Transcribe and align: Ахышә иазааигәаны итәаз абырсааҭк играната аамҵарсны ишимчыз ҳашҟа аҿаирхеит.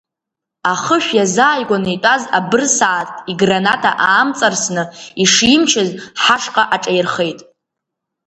Ахышә 0.71 1.11
иазааигәаны 1.17 1.89
итәаз 1.95 2.23
абырсааҭк 2.37 3.15
играната 3.31 3.91
аамҵарсны 4.07 4.83
ишимчыз 5.23 5.89
ҳашҟа 6.23 6.63
аҿаирхеит. 6.75 7.39